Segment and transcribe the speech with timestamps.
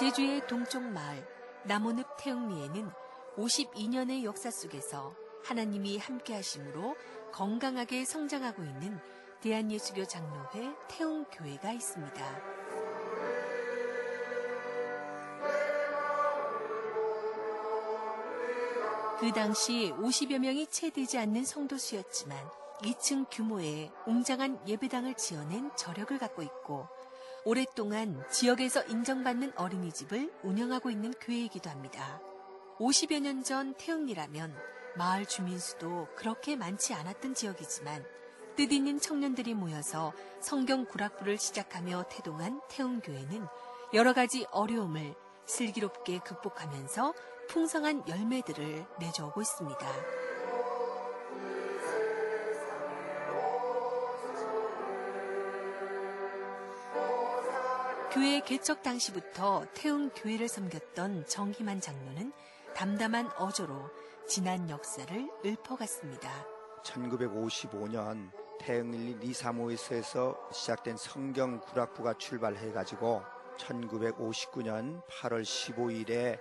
[0.00, 1.22] 제주의 동쪽 마을
[1.64, 2.90] 남원읍 태흥리에는
[3.36, 6.96] 52년의 역사 속에서 하나님이 함께 하심으로
[7.32, 8.98] 건강하게 성장하고 있는
[9.42, 12.40] 대한예수교 장로회 태흥교회가 있습니다.
[19.18, 22.38] 그 당시 50여 명이 채 되지 않는 성도수였지만
[22.78, 26.88] 2층 규모의 웅장한 예배당을 지어낸 저력을 갖고 있고
[27.44, 32.20] 오랫동안 지역에서 인정받는 어린이집을 운영하고 있는 교회이기도 합니다.
[32.78, 34.54] 50여 년 전 태흥리라면
[34.96, 38.04] 마을 주민 수도 그렇게 많지 않았던 지역이지만
[38.56, 43.46] 뜻있는 청년들이 모여서 성경 구락부를 시작하며 태동한 태흥교회는
[43.94, 45.14] 여러 가지 어려움을
[45.46, 47.14] 슬기롭게 극복하면서
[47.48, 50.19] 풍성한 열매들을 내줘오고 있습니다.
[58.12, 62.32] 교회 개척 당시부터 태흥 교회를 섬겼던 정희만 장로는
[62.74, 63.88] 담담한 어조로
[64.26, 66.28] 지난 역사를 읊어갔습니다.
[66.82, 73.22] 1955년 태흥리 리사모이스에서 시작된 성경 구락부가 출발해가지고
[73.58, 76.38] 1959년 8월 15일에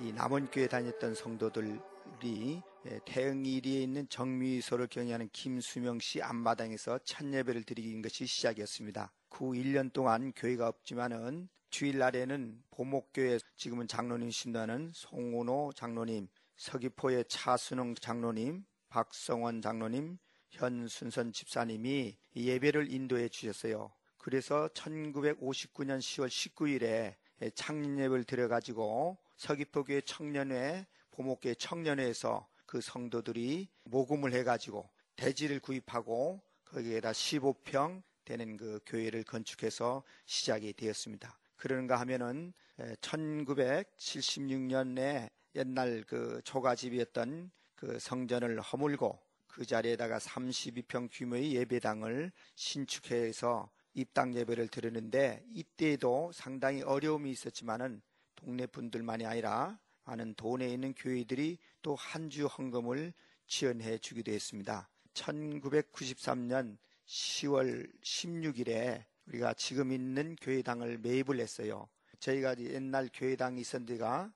[0.00, 2.62] 이 남원교회 다녔던 성도들이
[3.04, 9.12] 태흥리에 있는 정미소를 경영하는 김수명 씨 앞마당에서 첫 예배를 드리는 것이 시작이었습니다.
[9.38, 18.64] 그 1년 동안 교회가 없지만은 주일날에는 보목교회 지금은 장로님 신도하는 송은호 장로님, 서귀포의 차순웅 장로님,
[18.88, 20.18] 박성원 장로님,
[20.50, 23.92] 현순선 집사님이 예배를 인도해 주셨어요.
[24.16, 27.14] 그래서 1959년 10월 19일에
[27.54, 38.56] 창립예배를 드려가지고 서귀포교회 청년회, 보목교회 청년회에서 그 성도들이 모금을 해가지고 대지를 구입하고 거기에다 15평 되는
[38.58, 41.38] 그 교회를 건축해서 시작이 되었습니다.
[41.56, 42.52] 그런가 하면은
[43.00, 54.68] 1976년에 옛날 그 초가집이었던 그 성전을 허물고 그 자리에다가 32평 규모의 예배당을 신축해서 입당 예배를
[54.68, 58.02] 드리는데 이때에도 상당히 어려움이 있었지만은
[58.36, 63.14] 동네 분들만이 아니라 많은 돈에 있는 교회들이 또 한 주 헌금을
[63.46, 64.86] 지원해 주기도 했습니다.
[65.14, 66.76] 1993년
[67.08, 71.88] 10월 16일에 우리가 지금 있는 교회당을 매입을 했어요.
[72.20, 74.32] 저희가 옛날 교회당이 있었던 데가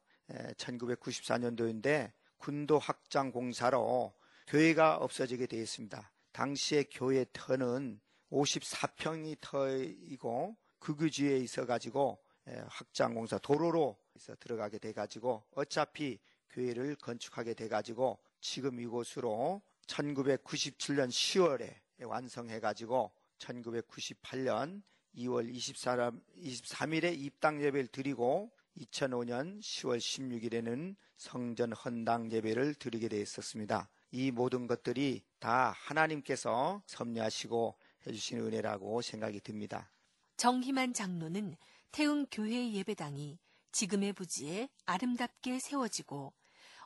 [0.57, 4.15] 1994년도인데 군도 확장 공사로
[4.47, 6.11] 교회가 없어지게 되어 있습니다.
[6.33, 8.01] 당시에 교회 터는
[8.31, 12.19] 54평이 터이고 극유지에 있어 가지고
[12.67, 13.99] 확장 공사 도로로
[14.41, 16.19] 들어가게 돼 가지고 어차피
[16.51, 24.83] 교회를 건축하게 돼 가지고 지금 이곳으로 1997년 10월에 완성해가지고 1998년
[25.17, 33.91] 2월 24일, 23일에 입당 예배를 드리고 2005년 10월 16일에는 성전 헌당 예배를 드리게 되어 있었습니다.
[34.11, 37.77] 이 모든 것들이 다 하나님께서 섭리하시고
[38.07, 39.91] 해주신 은혜라고 생각이 듭니다.
[40.37, 41.57] 정희만 장로는
[41.93, 43.39] 태웅 교회 예배당이
[43.71, 46.33] 지금의 부지에 아름답게 세워지고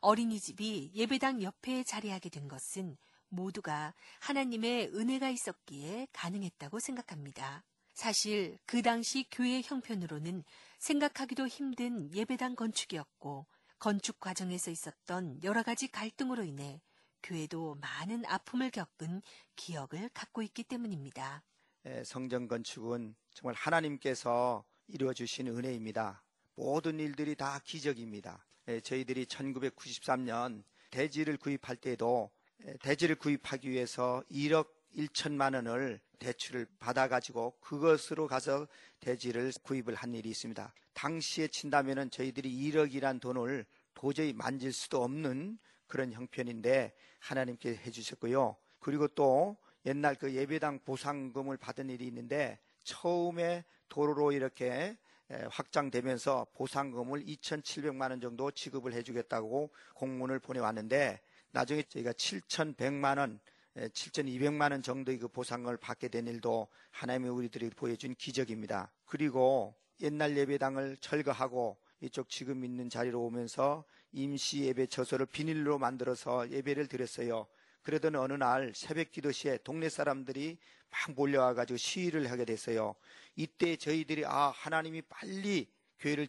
[0.00, 2.96] 어린이집이 예배당 옆에 자리하게 된 것은
[3.28, 7.64] 모두가 하나님의 은혜가 있었기에 가능했다고 생각합니다.
[7.94, 10.44] 사실 그 당시 교회 형편으로는
[10.78, 13.46] 생각하기도 힘든 예배당 건축이었고
[13.78, 16.80] 건축 과정에서 있었던 여러 가지 갈등으로 인해
[17.22, 19.22] 교회도 많은 아픔을 겪은
[19.56, 21.42] 기억을 갖고 있기 때문입니다.
[22.04, 26.22] 성전 건축은 정말 하나님께서 이루어 주신 은혜입니다.
[26.54, 28.46] 모든 일들이 다 기적입니다.
[28.82, 32.30] 저희들이 1993년 대지를 구입할 때도
[32.80, 38.66] 대지를 구입하기 위해서 1억 1천만 원을 대출을 받아가지고 그것으로 가서
[39.00, 40.72] 대지를 구입을 한 일이 있습니다.
[40.94, 48.56] 당시에 친다면은 저희들이 1억이란 돈을 도저히 만질 수도 없는 그런 형편인데 하나님께 해주셨고요.
[48.80, 54.96] 그리고 또 옛날 그 예배당 보상금을 받은 일이 있는데 처음에 도로로 이렇게
[55.50, 61.20] 확장되면서 보상금을 2,700만 원 정도 지급을 해주겠다고 공문을 보내왔는데
[61.56, 63.40] 나중에 저희가 7,100만 원,
[63.76, 68.92] 7,200만 원 정도의 그 보상을 받게 된 일도 하나님의 우리들이 보여준 기적입니다.
[69.06, 76.88] 그리고 옛날 예배당을 철거하고 이쪽 지금 있는 자리로 오면서 임시 예배 처소를 비닐로 만들어서 예배를
[76.88, 77.46] 드렸어요.
[77.84, 80.58] 그러던 어느 날 새벽 기도 시에 동네 사람들이
[80.90, 82.94] 막 몰려와가지고 시위를 하게 됐어요.
[83.34, 86.28] 이때 저희들이 아, 하나님이 빨리 교회를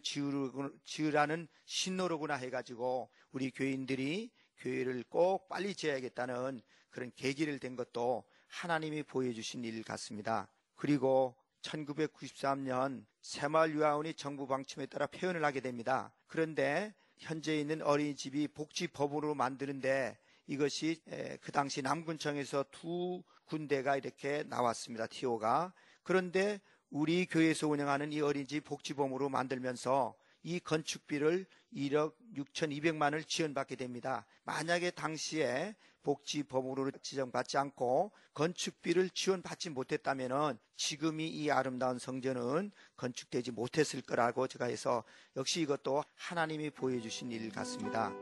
[0.84, 6.60] 지으라는 신호로구나 해가지고 우리 교인들이 교회를 꼭 빨리 지어야겠다는
[6.90, 10.48] 그런 계기를 된 것도 하나님이 보여주신 일 같습니다.
[10.74, 16.12] 그리고 1993년 새마을 유아원이 정부 방침에 따라 폐원을 하게 됩니다.
[16.26, 20.16] 그런데 현재 있는 어린이집이 복지법으로 만드는데
[20.46, 21.02] 이것이
[21.40, 25.06] 그 당시 남군청에서 두 군데가 이렇게 나왔습니다.
[25.06, 25.72] TO가.
[26.02, 26.60] 그런데
[26.90, 34.26] 우리 교회에서 운영하는 이 어린이집 복지법으로 만들면서 이 건축비를 1억 6,200만을 지원받게 됩니다.
[34.44, 43.50] 만약에 당시에 복지 법으로 지정받지 않고 건축비를 지원받지 못했다면 지금 이 이 아름다운 성전은 건축되지
[43.50, 45.04] 못했을 거라고 제가 해서
[45.36, 48.12] 역시 이것도 하나님이 보여주신 일 같습니다.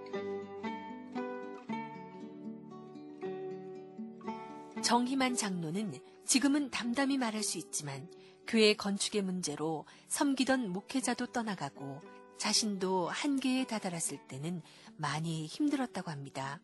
[4.83, 8.09] 정희만 장로는 지금은 담담히 말할 수 있지만
[8.47, 12.01] 교회 건축의 문제로 섬기던 목회자도 떠나가고
[12.39, 14.63] 자신도 한계에 다다랐을 때는
[14.97, 16.61] 많이 힘들었다고 합니다.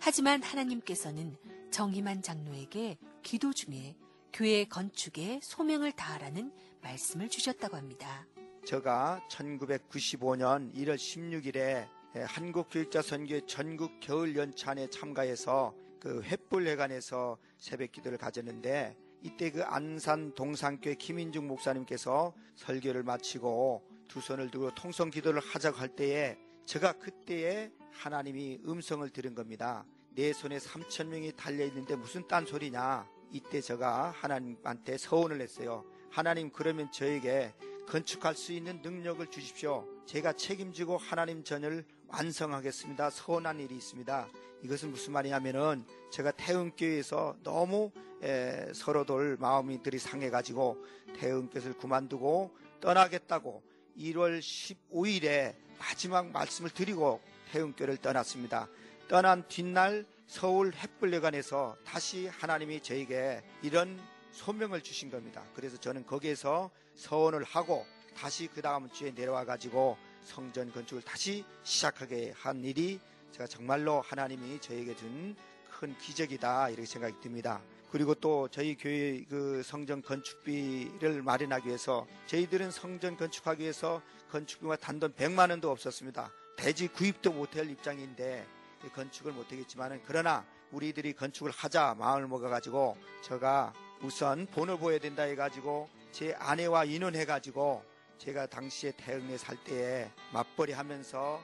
[0.00, 1.36] 하지만 하나님께서는
[1.70, 3.96] 정희만 장로에게 기도 중에
[4.32, 6.52] 교회 건축에 소명을 다하라는
[6.82, 8.26] 말씀을 주셨다고 합니다.
[8.66, 11.86] 제가 1995년 1월 16일에
[12.26, 20.96] 한국교육자 선교회 전국 겨울 연찬에 참가해서 그 횃불회관에서 새벽 기도를 가졌는데 이때 그 안산 동산교회
[20.96, 26.36] 김인중 목사님께서 설교를 마치고 두 손을 들고 통성 기도를 하자고 할 때에
[26.66, 29.86] 제가 그때에 하나님이 음성을 들은 겁니다.
[30.10, 33.08] 내 손에 3천 명이 달려 있는데 무슨 딴 소리냐?
[33.32, 35.86] 이때 제가 하나님한테 서원을 했어요.
[36.10, 37.54] 하나님 그러면 저에게
[37.88, 39.88] 건축할 수 있는 능력을 주십시오.
[40.04, 43.08] 제가 책임지고 하나님 전을 완성하겠습니다.
[43.08, 44.28] 서운한 일이 있습니다.
[44.64, 47.90] 이것은 무슨 말이냐면은 제가 태흥교회에서 너무
[48.24, 50.84] 에, 서로들 마음이들이 상해가지고
[51.18, 53.62] 태흥교회를 그만두고 떠나겠다고
[53.98, 57.20] 1월 15일에 마지막 말씀을 드리고
[57.52, 58.68] 태흥교회를 떠났습니다.
[59.08, 64.00] 떠난 뒷날 서울 햇불회관에서 다시 하나님이 저에게 이런
[64.32, 65.44] 소명을 주신 겁니다.
[65.54, 67.86] 그래서 저는 거기에서 서원을 하고
[68.16, 72.98] 다시 그 다음 주에 내려와 가지고 성전 건축을 다시 시작하게 한 일이
[73.32, 75.36] 제가 정말로 하나님이 저에게 준
[75.84, 77.60] 큰 기적이다 이렇게 생각이 듭니다.
[77.94, 84.02] 그리고 또 저희 교회 그 성전 건축비를 마련하기 위해서 저희들은 성전 건축하기 위해서
[84.32, 86.32] 건축비가 단돈 100만 원도 없었습니다.
[86.56, 88.48] 대지 구입도 못할 입장인데
[88.92, 96.34] 건축을 못하겠지만은 그러나 우리들이 건축을 하자 마음을 먹어가지고 제가 우선 본을 보여야 된다 해가지고 제
[96.34, 97.84] 아내와 인원해가지고
[98.18, 101.40] 제가 당시에 태흥에 살 때에 맞벌이 하면서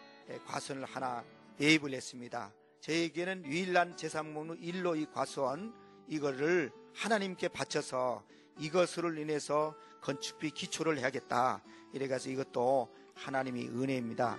[0.49, 1.23] 과선을 하나
[1.61, 2.51] 예입을 했습니다.
[2.81, 5.80] 저에게는 유일한 재산 목록 일로 이 과수원
[6.11, 8.25] 이거를 하나님께 바쳐서
[8.59, 11.63] 이것으로 인해서 건축비 기초를 해야겠다.
[11.93, 14.37] 이래가서 이것도 하나님이 은혜입니다.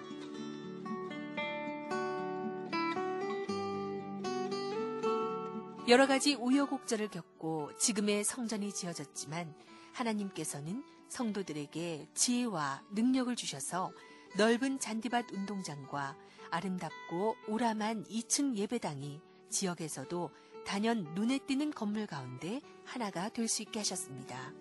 [5.87, 9.53] 여러 가지 우여곡절을 겪고 지금의 성전이 지어졌지만
[9.93, 13.91] 하나님께서는 성도들에게 지혜와 능력을 주셔서
[14.37, 16.15] 넓은 잔디밭 운동장과
[16.51, 19.19] 아름답고 오람한 2층 예배당이
[19.49, 20.31] 지역에서도
[20.65, 24.53] 단연 눈에 띄는 건물 가운데 하나가 될 수 있게 하셨습니다.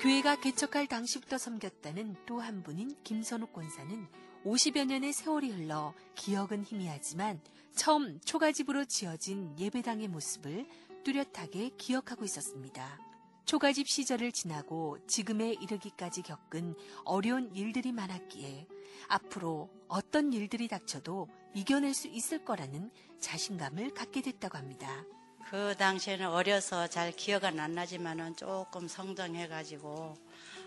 [0.00, 4.06] 교회가 개척할 당시부터 섬겼다는 또 한 분인 김선욱 권사는
[4.44, 7.40] 50여 년의 세월이 흘러 기억은 희미하지만
[7.74, 10.66] 처음 초가집으로 지어진 예배당의 모습을
[11.04, 13.07] 뚜렷하게 기억하고 있었습니다.
[13.48, 16.74] 초가집 시절을 지나고 지금에 이르기까지 겪은
[17.06, 18.66] 어려운 일들이 많았기에
[19.08, 22.90] 앞으로 어떤 일들이 닥쳐도 이겨낼 수 있을 거라는
[23.20, 25.02] 자신감을 갖게 됐다고 합니다.
[25.48, 30.14] 그 당시에는 어려서 잘 기억은 안 나지만은 조금 성장해가지고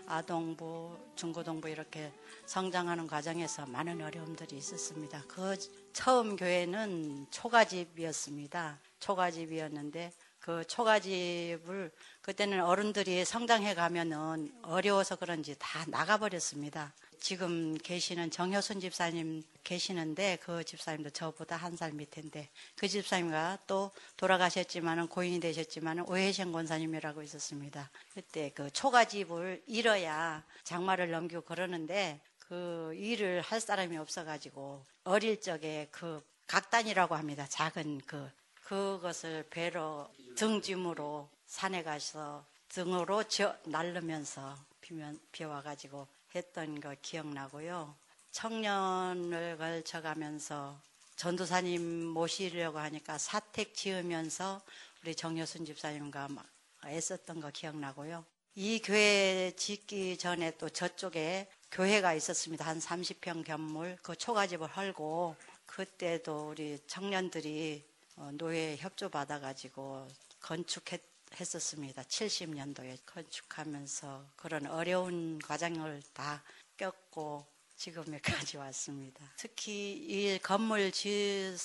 [0.08, 2.12] 아동부, 중고등부 이렇게
[2.46, 5.22] 성장하는 과정에서 많은 어려움들이 있었습니다.
[5.28, 5.56] 그
[5.92, 8.80] 처음 교회는 초가집이었습니다.
[8.98, 10.10] 초가집이었는데
[10.42, 16.92] 그 초가집을 그때는 어른들이 성장해 가면은 어려워서 그런지 다 나가버렸습니다.
[17.20, 25.06] 지금 계시는 정효순 집사님 계시는데 그 집사님도 저보다 한 살 밑인데 그 집사님과 또 돌아가셨지만은
[25.06, 27.88] 고인이 되셨지만은 오해신 권사님이라고 있었습니다.
[28.12, 36.20] 그때 그 초가집을 잃어야 장마를 넘기고 그러는데 그 일을 할 사람이 없어가지고 어릴 적에 그
[36.48, 37.46] 각단이라고 합니다.
[37.48, 38.28] 작은 그
[38.62, 47.94] 그것을 배로 등짐으로 산에 가서 등으로 저, 날르면서 비면, 비와가지고 했던 거 기억나고요.
[48.30, 50.80] 청년을 걸쳐가면서
[51.16, 54.62] 전도사님 모시려고 하니까 사택 지으면서
[55.02, 56.46] 우리 정여순 집사님과 막
[56.86, 58.24] 애썼던 거 기억나고요.
[58.54, 62.66] 이 교회 짓기 전에 또 저쪽에 교회가 있었습니다.
[62.66, 67.91] 한 30평 견물 그 초가집을 헐고 그때도 우리 청년들이 어,
[68.32, 70.08] 노예 협조 받아가지고
[70.40, 72.02] 건축했 했었습니다.
[72.02, 76.42] 70년도에 건축하면서 그런 어려운 과정을 다
[76.76, 79.24] 겪고 지금에까지 왔습니다.
[79.36, 81.56] 특히 이 건물 지,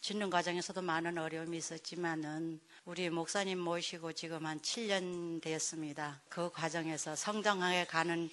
[0.00, 6.22] 짓는 과정에서도 많은 어려움이 있었지만은 우리 목사님 모시고 지금 한 7년 되었습니다.
[6.28, 8.30] 그 과정에서 성장하게 가는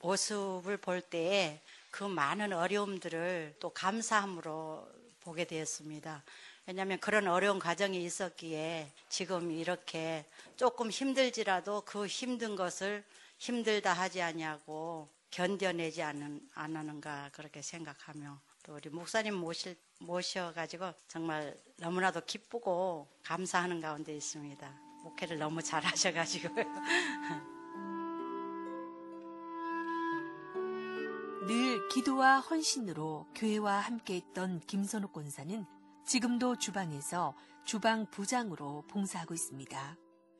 [0.00, 4.88] 모습을 볼 때에 그 많은 어려움들을 또 감사함으로
[5.20, 6.24] 보게 되었습니다.
[6.72, 10.24] 왜냐하면 그런 어려운 과정이 있었기에 지금 이렇게
[10.56, 13.04] 조금 힘들지라도 그 힘든 것을
[13.36, 22.22] 힘들다 하지 아니하고 견뎌내지 않은, 않는가 그렇게 생각하며 또 우리 목사님 모실, 모셔가지고 정말 너무나도
[22.24, 24.74] 기쁘고 감사하는 가운데 있습니다.
[25.02, 26.64] 목회를 너무 잘 하셔가지고요.
[31.46, 39.96] 늘 기도와 헌신으로 교회와 함께했던 김선욱 권사는 지금도 주방에서 주방 부장으로 봉사하고 있습니다.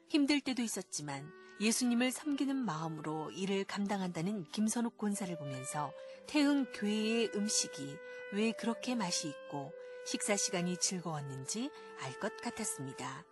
[0.08, 5.92] 힘들 때도 있었지만 예수님을 섬기는 마음으로 일을 감당한다는 김선욱 권사를 보면서
[6.26, 7.96] 태흥 교회의 음식이
[8.32, 9.72] 왜 그렇게 맛이 있고
[10.04, 13.24] 식사 시간이 즐거웠는지 알 것 같았습니다.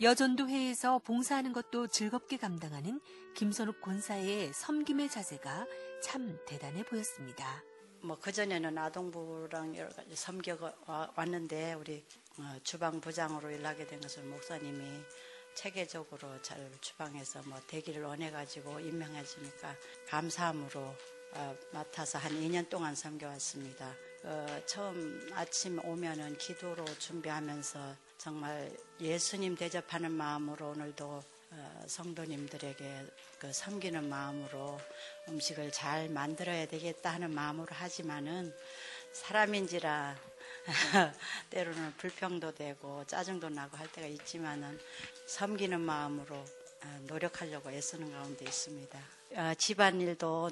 [0.00, 3.00] 여전도회에서 봉사하는 것도 즐겁게 감당하는
[3.34, 5.66] 김선욱 권사의 섬김의 자세가
[6.02, 7.62] 참 대단해 보였습니다.
[8.00, 10.58] 뭐 그전에는 아동부랑 여러 가지 섬겨
[11.16, 12.04] 왔는데 우리
[12.38, 15.02] 어, 주방 부장으로 일하게 된 것을 목사님이
[15.54, 19.74] 체계적으로 잘 주방에서 뭐 대기를 원해가지고 임명해 주니까
[20.08, 20.94] 감사함으로
[21.32, 23.92] 어, 맡아서 한 2년 동안 섬겨왔습니다.
[24.24, 31.22] 어, 처음 아침 오면은 기도로 준비하면서 정말 예수님 대접하는 마음으로 오늘도 어,
[31.86, 33.06] 성도님들에게
[33.38, 34.78] 그 섬기는 마음으로
[35.28, 38.54] 음식을 잘 만들어야 되겠다 하는 마음으로 하지만은
[39.12, 40.16] 사람인지라
[41.50, 44.78] 때로는 불평도 되고 짜증도 나고 할 때가 있지만은
[45.26, 48.98] 섬기는 마음으로 어, 노력하려고 애쓰는 가운데 있습니다.
[49.34, 50.50] 어, 집안일도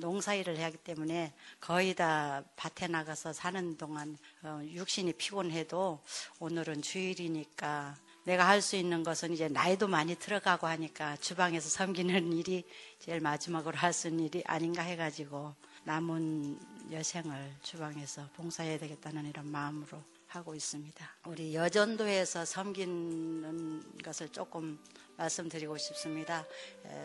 [0.00, 6.00] 농사일을 하기 때문에 거의 다 밭에 나가서 사는 동안 어, 육신이 피곤해도
[6.40, 7.96] 오늘은 주일이니까
[8.30, 12.62] 내가 할 수 있는 것은 이제 나이도 많이 들어가고 하니까 주방에서 섬기는 일이
[13.00, 16.60] 제일 마지막으로 할 수 있는 일이 아닌가 해가지고 남은
[16.92, 21.16] 여생을 주방에서 봉사해야 되겠다는 이런 마음으로 하고 있습니다.
[21.26, 24.78] 우리 여전도에서 섬기는 것을 조금
[25.16, 26.46] 말씀드리고 싶습니다.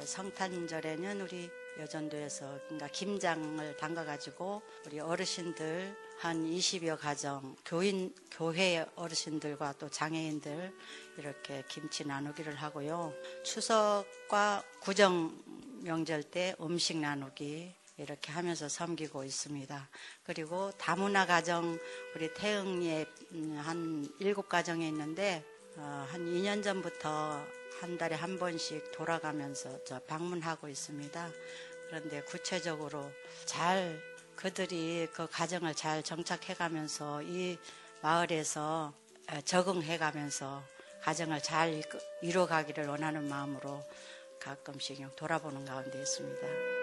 [0.06, 9.90] 성탄절에는 우리 여전도에서 그러니까 김장을 담가가지고 우리 어르신들 한 20여 가정 교인 교회 어르신들과 또
[9.90, 10.74] 장애인들
[11.18, 13.12] 이렇게 김치 나누기를 하고요.
[13.44, 15.38] 추석과 구정
[15.82, 19.90] 명절 때 음식 나누기 이렇게 하면서 섬기고 있습니다.
[20.24, 21.78] 그리고 다문화 가정
[22.16, 25.44] 우리 태흥에 음, 한 일곱 가정에 있는데
[25.78, 27.46] 어, 한 2년 전부터
[27.80, 31.30] 한 달에 한 번씩 돌아가면서 저 방문하고 있습니다.
[31.88, 33.12] 그런데 구체적으로
[33.46, 34.02] 잘
[34.36, 37.58] 그들이 그 가정을 잘 정착해가면서 이
[38.02, 38.94] 마을에서
[39.46, 40.64] 적응해가면서
[41.02, 41.82] 가정을 잘
[42.22, 43.84] 이뤄가기를 원하는 마음으로
[44.40, 46.75] 가끔씩 돌아보는 가운데 있습니다.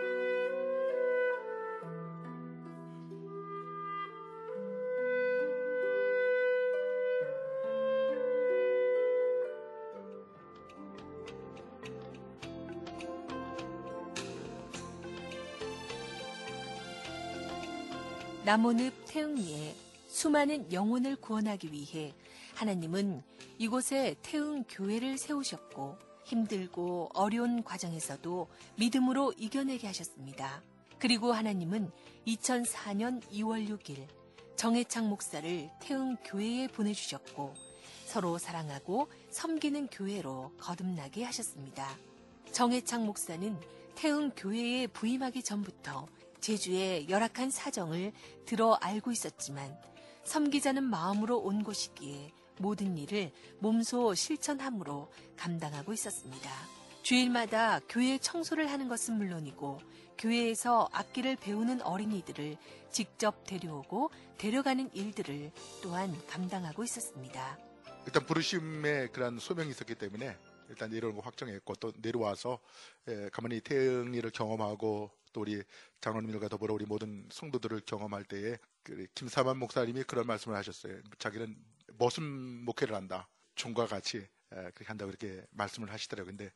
[18.52, 19.74] 남원읍 태흥리에
[20.08, 22.12] 수많은 영혼을 구원하기 위해
[22.54, 23.22] 하나님은
[23.56, 30.62] 이곳에 태흥 교회를 세우셨고 힘들고 어려운 과정에서도 믿음으로 이겨내게 하셨습니다.
[30.98, 31.90] 그리고 하나님은
[32.26, 34.06] 2004년 2월 6일
[34.56, 37.54] 정해창 목사를 태흥 교회에 보내주셨고
[38.04, 41.88] 서로 사랑하고 섬기는 교회로 거듭나게 하셨습니다.
[42.50, 43.58] 정해창 목사는
[43.94, 46.06] 태흥 교회에 부임하기 전부터
[46.42, 48.12] 제주의 열악한 사정을
[48.44, 49.74] 들어 알고 있었지만
[50.24, 56.50] 섬기자는 마음으로 온 곳이기에 모든 일을 몸소 실천함으로 감당하고 있었습니다.
[57.02, 59.80] 주일마다 교회 청소를 하는 것은 물론이고
[60.18, 62.56] 교회에서 악기를 배우는 어린이들을
[62.90, 67.58] 직접 데려오고 데려가는 일들을 또한 감당하고 있었습니다.
[68.06, 70.36] 일단 부르심의 그런 소명이 있었기 때문에
[70.68, 72.58] 일단 내려오는 거 확정했고 또 내려와서
[73.08, 75.62] 예, 가만히 태영이를 경험하고 또 우리
[76.00, 81.00] 장로님들과 더불어 우리 모든 성도들을 경험할 때에 그 김사만 목사님이 그런 말씀을 하셨어요.
[81.18, 81.56] 자기는
[81.98, 83.28] 머슴 목회를 한다.
[83.54, 86.36] 종과 같이 그렇게 한다고 이렇게 말씀을 하시더라고요.
[86.36, 86.52] 근데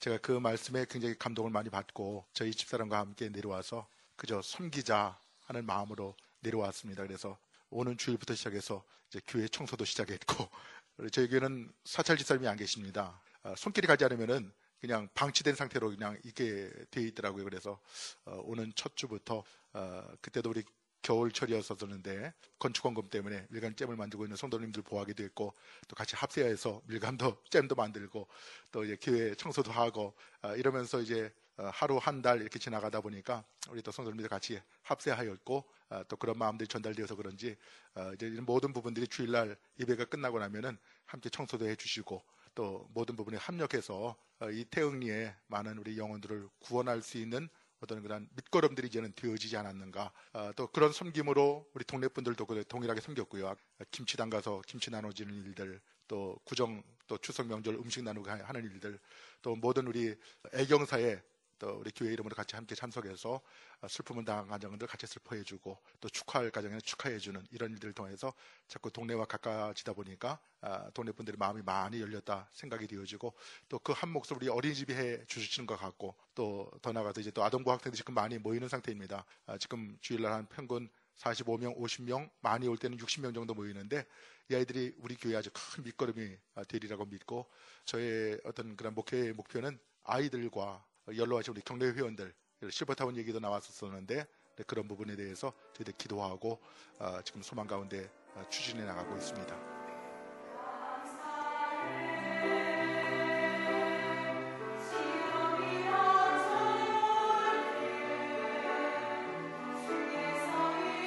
[0.00, 6.16] 제가 그 말씀에 굉장히 감동을 많이 받고 저희 집사람과 함께 내려와서 그저 섬기자 하는 마음으로
[6.40, 7.02] 내려왔습니다.
[7.02, 7.38] 그래서
[7.70, 10.48] 오는 주일부터 시작해서 이제 교회 청소도 시작했고
[11.12, 13.20] 저희 교회는 사찰 집사님이 안 계십니다.
[13.42, 14.52] 어, 손길이 가지 않으면은
[14.82, 17.44] 그냥 방치된 상태로 그냥 있게 돼 있더라고요.
[17.44, 17.80] 그래서
[18.26, 20.64] 어, 오는 첫 주부터 어, 그때도 우리
[21.02, 25.54] 겨울철이었었는데 건축원금 때문에 밀감 잼을 만들고 있는 성도님들 보하기도 했고
[25.88, 28.28] 또 같이 합세해서 밀감도 잼도 만들고
[28.70, 33.44] 또 이제 교회 청소도 하고 아, 이러면서 이제 어, 하루 한 달 이렇게 지나가다 보니까
[33.70, 37.56] 우리 또 성도님들 같이 합세하였고 아, 또 그런 마음들이 전달되어서 그런지
[37.94, 42.22] 어, 이제 이런 모든 부분들이 주일날 예배가 끝나고 나면은 함께 청소도 해주시고
[42.54, 47.48] 또 모든 부분에 합력해서 어, 이 태흥리에 많은 우리 영혼들을 구원할 수 있는
[47.80, 50.12] 어떤 그런 밑거름들이 이제는 되어지지 않았는가.
[50.32, 53.54] 아, 또 그런 섬김으로 우리 동네 분들도 그 동일하게 섬겼고요.
[53.90, 58.98] 김치당 가서 김치 나눠주는 일들, 또 구정, 또 추석 명절 음식 나누고 하는 일들,
[59.42, 60.14] 또 모든 우리
[60.52, 61.20] 애경사에
[61.62, 63.40] 또 우리 교회 이름으로 같이 함께 참석해서
[63.88, 68.34] 슬픔을 당한 가정들 같이 슬퍼해주고 또 축하할 가정에는 축하해주는 이런 일들을 통해서
[68.66, 73.32] 자꾸 동네와 가까워지다 보니까 아, 동네 분들의 마음이 많이 열렸다 생각이 되어지고
[73.68, 77.44] 또 그 한 몫을 우리 어린이집이 해 주시는 것 같고 또 더 나가서 이제 또
[77.44, 79.24] 아동부 학생들이 지금 많이 모이는 상태입니다.
[79.46, 84.04] 아, 지금 주일날 한 평균 45명, 50명, 많이 올 때는 60명 정도 모이는데
[84.50, 87.48] 이 아이들이 우리 교회 아주 큰 밑거름이 되리라고 믿고
[87.84, 92.32] 저의 어떤 그런 목표의 목표는 아이들과 연로하신 우리 경례 회원들
[92.70, 96.60] 실버타운 얘기도 나왔었었는데 네, 그런 부분에 대해서 저희들 기도하고
[96.98, 99.72] 어, 지금 소망 가운데 어, 추진해 나가고 있습니다.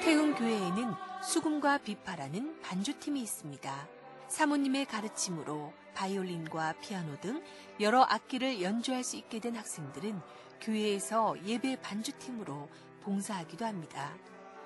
[0.04, 3.95] 태흥교회에는 수금과 비파라는 반주팀이 있습니다.
[4.28, 7.42] 사모님의 가르침으로 바이올린과 피아노 등
[7.80, 10.20] 여러 악기를 연주할 수 있게 된 학생들은
[10.62, 12.70] 교회에서 예배 반주팀으로
[13.04, 14.16] 봉사하기도 합니다.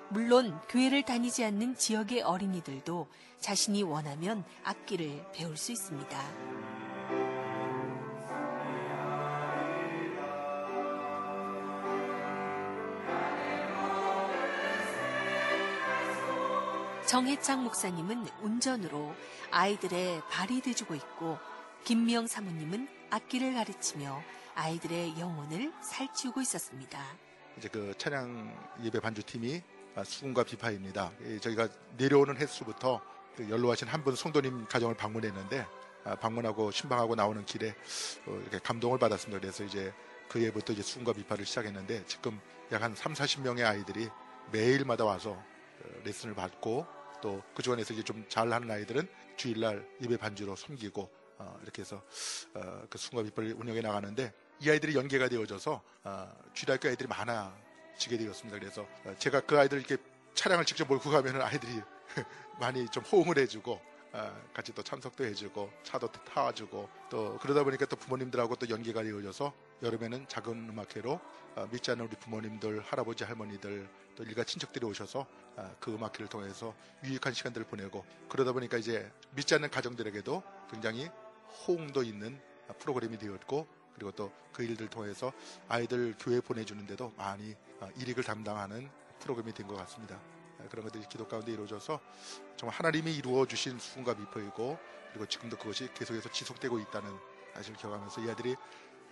[0.08, 3.06] 물론 교회를 다니지 않는 지역의 어린이들도
[3.38, 6.79] 자신이 원하면 악기를 배울 수 있습니다.
[17.14, 19.12] 정혜창 목사님은 운전으로
[19.50, 21.38] 아이들의 발이 돼주고 있고
[21.82, 24.22] 김미영 사모님은 악기를 가르치며
[24.54, 27.00] 아이들의 영혼을 살찌우고 있었습니다.
[27.58, 29.60] 이제 그 찬양 예배 반주팀이
[30.04, 31.10] 수군과 비파입니다.
[31.40, 33.00] 저희가 내려오는 횟수부터
[33.36, 35.66] 그 연로하신 한 분 성도님 가정을 방문했는데
[36.04, 37.74] 아, 방문하고 신방하고 나오는 길에
[38.28, 39.40] 어, 이렇게 감동을 받았습니다.
[39.40, 39.92] 그래서 이제
[40.28, 42.38] 그 해부터 이제 수군과 비파를 시작했는데 지금
[42.70, 44.08] 약 한 3, 40명의 아이들이
[44.52, 51.10] 매일마다 와서 어, 레슨을 받고 또그 중에서 이제 좀 잘하는 아이들은 주일날 예배 반주로 섬기고
[51.38, 52.02] 어, 이렇게 해서
[52.54, 58.58] 어, 그 비파를 운영해 나가는데 이 아이들이 연계가 되어져서 어, 주일학교 아이들이 많아지게 되었습니다.
[58.58, 59.96] 그래서 어, 제가 그 아이들 이렇게
[60.34, 61.80] 차량을 직접 몰고 가면 아이들이
[62.60, 63.99] 많이 좀 호응을 해주고 어,
[64.54, 70.28] 같이 또 참석도 해주고 차도 타와주고 또 그러다 보니까 또 부모님들하고 또 연계가 되어져서 여름에는
[70.28, 71.20] 작은 음악회로
[71.56, 76.74] 어, 믿지 않는 우리 부모님들, 할아버지, 할머니들 또 일가 친척들이 오셔서 어, 그 음악회를 통해서
[77.04, 81.08] 유익한 시간들을 보내고 그러다 보니까 이제 믿지 않는 가정들에게도 굉장히
[81.66, 82.40] 호응도 있는
[82.78, 85.32] 프로그램이 되었고 그리고 또 그 일들 통해서
[85.68, 90.18] 아이들 교회 보내주는데도 많이 어, 일익을 담당하는 프로그램이 된 것 같습니다.
[90.60, 92.00] 어, 그런 것들이 기도 가운데 이루어져서
[92.56, 94.78] 정말 하나님이 이루어 주신 수군과 미포이고
[95.10, 97.10] 그리고 지금도 그것이 계속해서 지속되고 있다는
[97.54, 98.56] 사실을 기억하면서 이 아이들이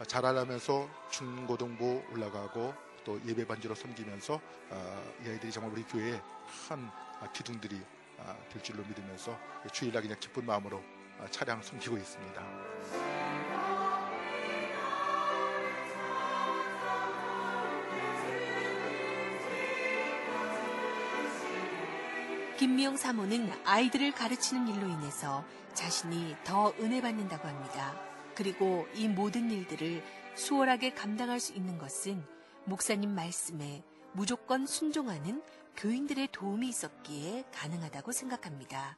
[0.06, 2.72] 자라나면서 중고등부 올라가고
[3.04, 6.20] 또 예배 반지로 섬기면서 어, 이 아이들이 정말 우리 교회의
[6.68, 6.88] 큰
[7.32, 7.80] 기둥들이
[8.50, 9.38] 될 줄로 믿으면서
[9.72, 10.82] 주일날 그냥 기쁜 마음으로
[11.30, 13.08] 차량 숨기고 있습니다.
[22.59, 25.44] 김미영 사모는 아이들을 가르치는 일로 인해서
[25.75, 27.94] 자신이 더 은혜 받는다고 합니다.
[28.35, 30.03] 그리고 이 모든 일들을
[30.35, 32.25] 수월하게 감당할 수 있는 것은
[32.64, 35.42] 목사님 말씀에 무조건 순종하는
[35.77, 38.97] 교인들의 도움이 있었기에 가능하다고 생각합니다.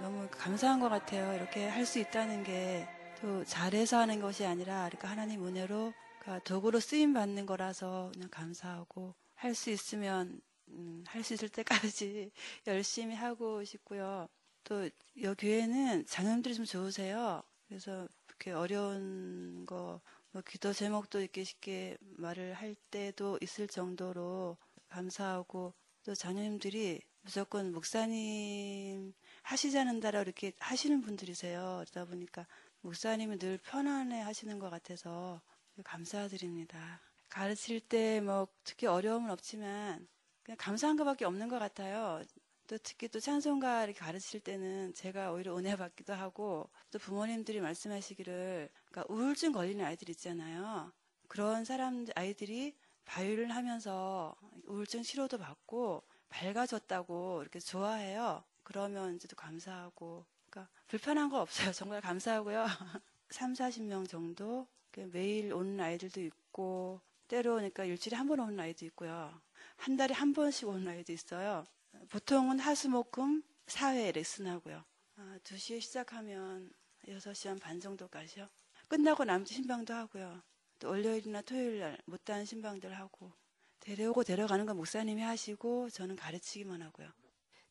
[0.00, 1.34] 너무 감사한 것 같아요.
[1.34, 2.88] 이렇게 할 수 있다는 게
[3.20, 9.14] 또 잘해서 하는 것이 아니라 이렇게 하나님 은혜로 그러니까 도구로 쓰임 받는 거라서 그냥 감사하고
[9.34, 10.40] 할 수 있으면
[10.74, 12.30] 음, 할 수 있을 때까지
[12.66, 14.28] 열심히 하고 싶고요.
[14.64, 14.88] 또,
[15.22, 17.42] 여 교회는 장님들이 좀 좋으세요.
[17.68, 20.00] 그래서 이렇게 어려운 거,
[20.32, 24.56] 뭐 기도 제목도 이렇게 쉽게 말을 할 때도 있을 정도로
[24.88, 31.84] 감사하고 또 자녀님들이 무조건 목사님 하시자는 대로 이렇게 하시는 분들이세요.
[31.88, 32.46] 그러다 보니까
[32.82, 35.40] 목사님이 늘 편안해 하시는 것 같아서
[35.84, 37.00] 감사드립니다.
[37.28, 40.06] 가르칠 때 뭐 특히 어려움은 없지만
[40.44, 42.22] 그냥 감사한 것밖에 없는 것 같아요.
[42.66, 48.70] 또 특히 또 찬송가 이렇게 가르칠 때는 제가 오히려 은혜 받기도 하고 또 부모님들이 말씀하시기를
[48.90, 50.92] 그러니까 우울증 걸리는 아이들 있잖아요.
[51.28, 54.34] 그런 사람 아이들이 바이올린 하면서
[54.66, 58.44] 우울증 치료도 받고 밝아졌다고 이렇게 좋아해요.
[58.62, 61.72] 그러면 이제 또 감사하고 그러니까 불편한 거 없어요.
[61.74, 62.64] 정말 감사하고요.
[63.30, 64.66] 3, 40명 정도
[65.12, 69.40] 매일 오는 아이들도 있고 때로 그러니까 일주일에 한 번 오는 아이도 있고요.
[69.76, 71.64] 한 달에 한 번씩 아이도 있어요.
[72.10, 74.84] 보통은 하수목금 4회 레슨하고요.
[75.16, 76.72] 아, 2시에 시작하면
[77.08, 78.48] 6시 한 반 정도까지요.
[78.88, 80.42] 끝나고 남주 신방도 하고요.
[80.78, 83.32] 또 월요일이나 토요일 날 못다한 신방들 하고
[83.80, 87.10] 데려오고 데려가는 건 목사님이 하시고 저는 가르치기만 하고요.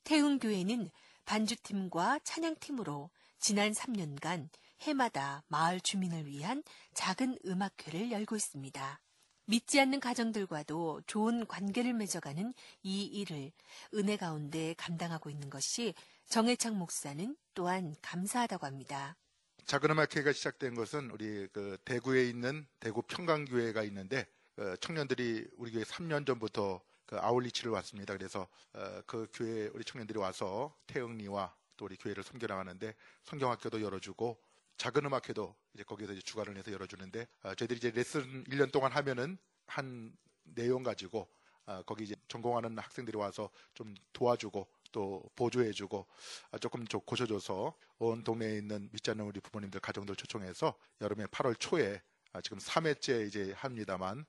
[0.03, 0.89] 태흥교회는
[1.25, 4.49] 반주팀과 찬양팀으로 지난 3년간
[4.81, 6.63] 해마다 마을 주민을 위한
[6.93, 8.99] 작은 음악회를 열고 있습니다.
[9.45, 12.53] 믿지 않는 가정들과도 좋은 관계를 맺어가는
[12.83, 13.51] 이 일을
[13.93, 15.93] 은혜 가운데 감당하고 있는 것이
[16.27, 19.17] 정해창 목사는 또한 감사하다고 합니다.
[19.65, 24.27] 작은 음악회가 시작된 것은 우리 그 대구에 있는 대구 평강교회가 있는데
[24.57, 28.15] 어, 청년들이 우리 교회 3년 전부터 그 아울리치를 왔습니다.
[28.15, 34.39] 그래서 어, 그 교회 우리 청년들이 와서 태영리와 또 우리 교회를 섬겨나가는데 성경학교도 열어주고
[34.77, 39.37] 작은 음악회도 이제 거기서 이제 주관을 해서 열어주는데 어, 저희들이 이제 레슨 1년 동안 하면은
[39.65, 41.29] 한 내용 가지고
[41.65, 46.07] 어, 거기 이제 전공하는 학생들이 와서 좀 도와주고 또 보조해주고
[46.51, 52.01] 어, 조금 좀 고쳐줘서 온 동네에 있는 않는 우리 부모님들 가정들 초청해서 여름에 8월 초에
[52.33, 54.23] 아, 지금 3회째 이제 합니다만 아,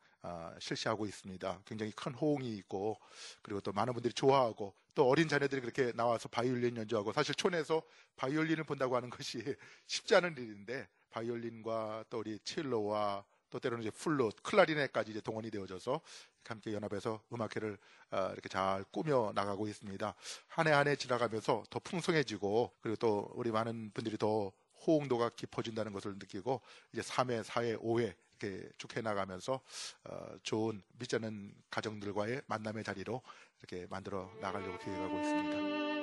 [0.60, 1.60] 실시하고 있습니다.
[1.66, 2.98] 굉장히 큰 호응이 있고
[3.42, 7.82] 그리고 또 많은 분들이 좋아하고 또 어린 자녀들이 그렇게 나와서 바이올린 연주하고 사실 촌에서
[8.16, 9.38] 바이올린을 본다고 하는 것이
[9.86, 16.00] 쉽지 않은 일인데 바이올린과 또 우리 첼로와 또 때로는 이제 플룻, 클라리넷까지 이제 동원이 되어져서
[16.46, 17.78] 함께 연합해서 음악회를
[18.10, 20.14] 아, 이렇게 잘 꾸며 나가고 있습니다.
[20.48, 24.52] 한 해 한 해 지나가면서 더 풍성해지고 그리고 또 우리 많은 분들이 더
[24.86, 26.60] 호응도가 깊어진다는 것을 느끼고
[26.92, 29.60] 이제 3회, 4회, 5회 이렇게 쭉 해나가면서
[30.04, 33.22] 어, 좋은 믿지 않는 가정들과의 만남의 자리로
[33.60, 35.94] 이렇게 만들어 나가려고 계획하고 있습니다.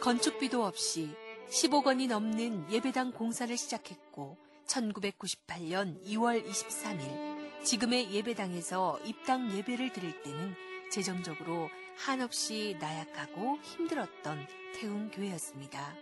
[0.00, 1.14] 건축비도 없이
[1.48, 10.56] 10억 원이 넘는 예배당 공사를 시작했고 1998년 2월 23일 지금의 예배당에서 입당 예배를 드릴 때는
[10.90, 15.94] 재정적으로 한없이 나약하고 힘들었던 태웅교회였습니다.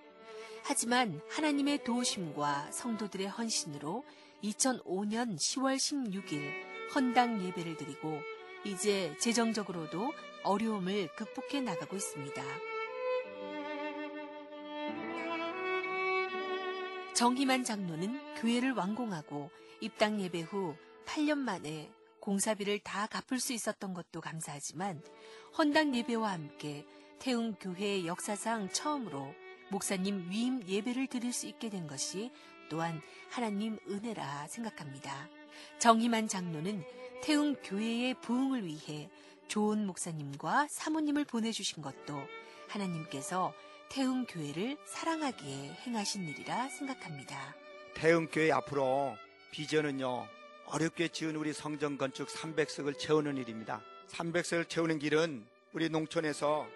[0.62, 4.04] 하지만 하나님의 도우심과 성도들의 헌신으로
[4.42, 8.20] 2005년 10월 16일 헌당 예배를 드리고
[8.64, 12.42] 이제 재정적으로도 어려움을 극복해 나가고 있습니다.
[17.14, 19.50] 정희만 장로는 교회를 완공하고
[19.80, 20.74] 입당 예배 후
[21.06, 25.02] 8년 만에 공사비를 다 갚을 수 있었던 것도 감사하지만
[25.58, 26.84] 헌당 예배와 함께
[27.18, 29.34] 태웅 교회의 역사상 처음으로
[29.70, 32.30] 목사님 위임 예배를 드릴 수 있게 된 것이
[32.68, 35.28] 또한 하나님 은혜라 생각합니다.
[35.78, 36.84] 정희만 장로는
[37.22, 39.10] 태웅 교회의 부흥을 위해
[39.48, 42.16] 좋은 목사님과 사모님을 보내주신 것도
[42.68, 43.52] 하나님께서
[43.90, 47.54] 태웅 교회를 사랑하기에 행하신 일이라 생각합니다.
[47.94, 49.16] 태흥교회 앞으로
[49.50, 50.39] 비전은요
[50.72, 53.82] 어렵게 지은 우리 성전 건축 300석을 채우는 일입니다.
[54.08, 56.68] 300석을 채우는 길은 우리 농촌에서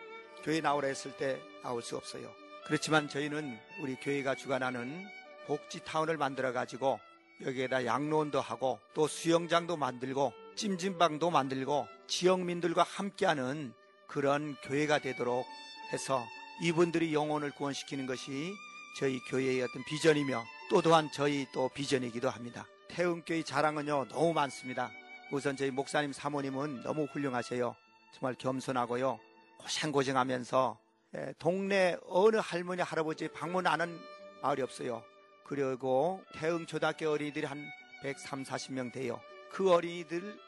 [0.43, 2.29] 교회 나오라 했을 때 나올 수 없어요.
[2.67, 5.07] 그렇지만 저희는 우리 교회가 주관하는
[5.47, 6.99] 복지 타운을 만들어 가지고
[7.43, 13.75] 여기에다 양로원도 하고 또 수영장도 만들고 찜질방도 만들고 지역민들과 함께하는
[14.09, 15.47] 그런 교회가 되도록
[15.93, 16.25] 해서
[16.63, 18.55] 이분들이 영혼을 구원시키는 것이
[18.99, 22.67] 저희 교회의 어떤 비전이며 또 또한 저희 또 비전이기도 합니다.
[22.95, 24.89] 태흥교회 자랑은요 너무 많습니다.
[25.33, 27.75] 우선 저희 목사님 사모님은 너무 훌륭하세요.
[28.13, 29.19] 정말 겸손하고요
[29.59, 30.79] 고생고생 하면서
[31.17, 33.99] 예, 동네 어느 할머니 할아버지 방문 안 하는
[34.43, 35.03] 마을이 없어요.
[35.45, 37.67] 그리고 태흥 초등학교 어린이들이 한
[38.05, 39.21] 130, 40명 돼요.
[39.51, 40.39] 그 어린이들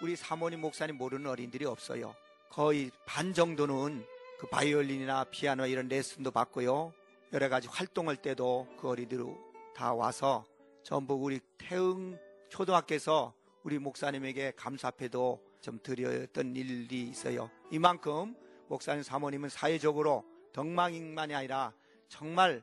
[0.00, 2.14] 우리 사모님 목사님 모르는 어린이들이 없어요.
[2.50, 4.06] 거의 반 정도는
[4.38, 6.92] 그 바이올린이나 피아노 이런 레슨도 받고요.
[7.32, 9.24] 여러 가지 활동할 때도 그 어린이들
[9.74, 10.44] 다 와서
[10.86, 12.16] 전부 우리 태흥
[12.48, 17.50] 초등학교에서 우리 목사님에게 감사패도 좀 드렸던 일이 있어요.
[17.72, 18.36] 이만큼
[18.68, 21.72] 목사님 사모님은 사회적으로 덕망인만이 아니라
[22.06, 22.62] 정말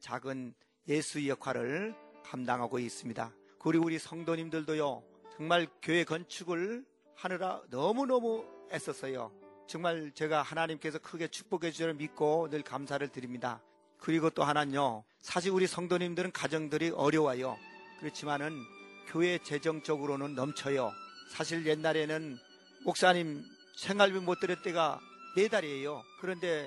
[0.00, 0.52] 작은
[0.86, 3.32] 예수의 역할을 감당하고 있습니다.
[3.58, 5.02] 그리고 우리 성도님들도요,
[5.34, 9.32] 정말 교회 건축을 하느라 너무너무 애썼어요.
[9.66, 13.62] 정말 제가 하나님께서 크게 축복해 주시를 믿고 늘 감사를 드립니다.
[14.02, 17.56] 그리고 또 하나는요, 사실 우리 성도님들은 가정들이 어려워요.
[18.00, 18.60] 그렇지만은
[19.06, 20.90] 교회 재정적으로는 넘쳐요.
[21.30, 22.36] 사실 옛날에는
[22.84, 23.44] 목사님
[23.76, 24.98] 생활비 못 드릴 때가
[25.36, 26.02] 네 달이에요.
[26.20, 26.66] 그런데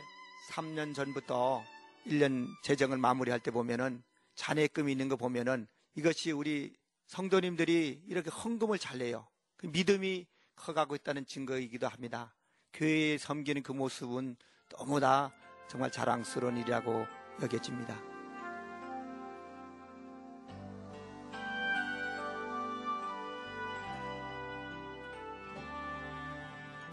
[0.51, 1.61] 3년 전부터
[2.07, 4.01] 1년 재정을 마무리할 때 보면은
[4.35, 6.73] 잔해금이 있는 거 보면은 이것이 우리
[7.07, 9.27] 성도님들이 이렇게 헌금을 잘 내요.
[9.57, 12.33] 그 믿음이 커가고 있다는 증거이기도 합니다.
[12.73, 14.37] 교회에 섬기는 그 모습은
[14.69, 15.33] 너무나
[15.67, 17.05] 정말 자랑스러운 일이라고
[17.41, 17.95] 여겨집니다.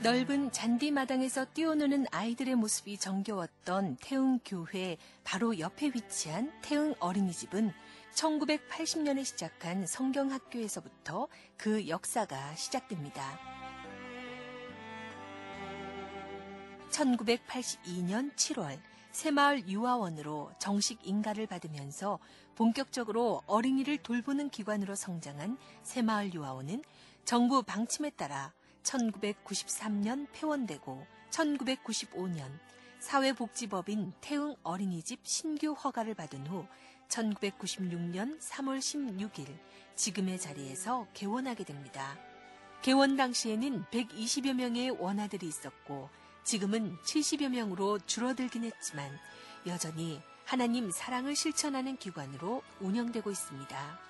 [0.02, 7.72] 넓은 잔디마당에서 뛰어노는 아이들의 모습이 정겨웠던 태흥 교회 바로 옆에 위치한 태흥 어린이집은
[8.12, 13.38] 1980년에 시작한 성경학교에서부터 그 역사가 시작됩니다.
[16.90, 18.80] 1982년 7월
[19.12, 22.18] 새마을 유아원으로 정식 인가를 받으면서
[22.54, 26.82] 본격적으로 어린이를 돌보는 기관으로 성장한 새마을 유아원은
[27.24, 32.58] 정부 방침에 따라 1993년 폐원되고 1995년
[32.98, 36.66] 사회복지법인 태흥 어린이집 신규 허가를 받은 후
[37.08, 39.46] 1996년 3월 16일
[39.94, 42.16] 지금의 자리에서 개원하게 됩니다.
[42.80, 46.08] 개원 당시에는 120여 명의 원아들이 있었고
[46.44, 49.10] 지금은 70여 명으로 줄어들긴 했지만
[49.66, 54.00] 여전히 하나님 사랑을 실천하는 기관으로 운영되고 있습니다.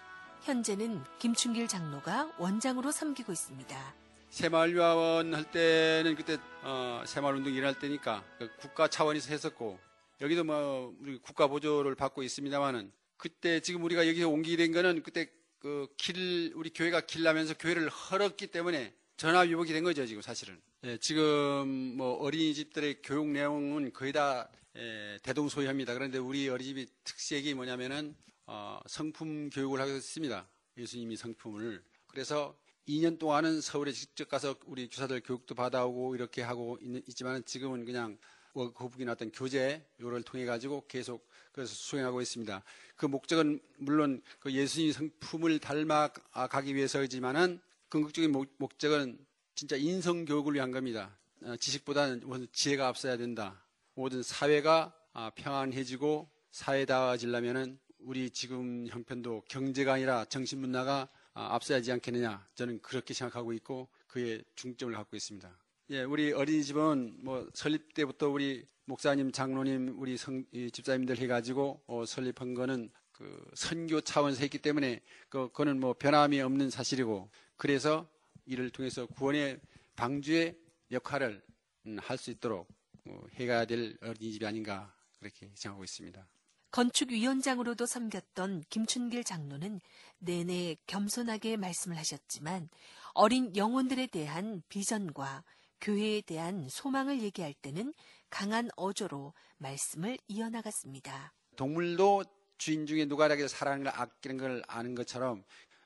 [0.42, 3.94] 현재는 김춘길 장로가 원장으로 섬기고 있습니다.
[4.30, 9.78] 새마을유아원 할 때는 그때 어, 새마을운동 일할 때니까 그 국가 차원에서 했었고
[10.22, 15.28] 여기도 뭐 우리 국가 보조를 받고 있습니다만은 그때 지금 우리가 여기서 옮기게 된 거는 그때
[15.60, 20.60] 그 길 우리 교회가 길나면서 교회를 헐었기 때문에 전화 위복이 된 거죠 지금 사실은.
[20.82, 25.94] 예, 지금 뭐 어린이집들의 교육 내용은 거의 다 예, 대동소이합니다.
[25.94, 30.48] 그런데 우리 어린이집이 특색이 뭐냐면은 어, 성품 교육을 하고 있습니다.
[30.76, 31.84] 예수님이 성품을.
[32.08, 32.58] 그래서
[32.88, 38.18] 2년 동안은 서울에 직접 가서 우리 교사들 교육도 받아오고 이렇게 하고 있, 지만 지금은 그냥
[38.54, 42.64] 거북이나 어떤 교재 요를 통해 가지고 계속 그래서 수행하고 있습니다.
[42.96, 47.60] 그 목적은 물론 그 예수님 성품을 닮아가기 위해서이지만은
[47.92, 49.18] 궁극적인 목, 적은
[49.54, 51.18] 진짜 인성 교육을 위한 겁니다.
[51.42, 53.66] 어, 지식보다는 우선 지혜가 앞서야 된다.
[53.92, 61.92] 모든 사회가 아, 평안해지고 사회다워지려면은 우리 지금 형편도 경제가 아니라 정신 문화가 아, 앞서야 하지
[61.92, 65.54] 않겠느냐 저는 그렇게 생각하고 있고 그에 중점을 갖고 있습니다.
[65.90, 72.54] 예, 우리 어린이집은 뭐 설립 때부터 우리 목사님, 장로님, 우리 성, 집사님들 해가지고 어, 설립한
[72.54, 77.30] 거는 그 선교 차원에서 했기 때문에 그, 그거는 뭐 변함이 없는 사실이고
[77.62, 78.08] 그래서
[78.44, 79.60] 이를 통해서 구원의
[79.94, 80.58] 방주의
[80.90, 81.40] 역할을
[81.86, 82.66] 음, 할수 있도록
[83.06, 86.26] 어, 해가야 될 어린이집이 아닌가 그렇게 생각하고 있습니다.
[86.72, 89.80] 건축위원장으로도 섬겼던 김춘길 장로는
[90.18, 92.68] 내내 겸손하게 말씀을 하셨지만
[93.14, 95.44] 어린 영혼들에 대한 비전과
[95.80, 97.94] 교회에 대한 소망을 얘기할 때는
[98.28, 101.32] 강한 어조로 말씀을 이어나갔습니다.
[101.54, 102.24] 동물도
[102.58, 105.44] 주인 중에 누가라게 사랑을 아끼는 걸 아는 것처럼